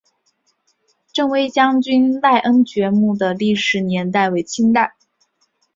[1.13, 4.95] 振威将军赖恩爵墓的历史年代为清代。